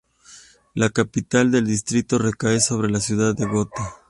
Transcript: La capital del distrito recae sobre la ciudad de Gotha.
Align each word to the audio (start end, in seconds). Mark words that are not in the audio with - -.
La 0.73 0.89
capital 0.89 1.51
del 1.51 1.67
distrito 1.67 2.17
recae 2.17 2.59
sobre 2.59 2.89
la 2.89 2.99
ciudad 2.99 3.35
de 3.35 3.45
Gotha. 3.45 3.97